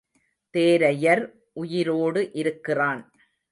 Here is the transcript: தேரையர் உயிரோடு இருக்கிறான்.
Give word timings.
தேரையர் 0.53 1.23
உயிரோடு 1.53 2.31
இருக்கிறான். 2.33 3.01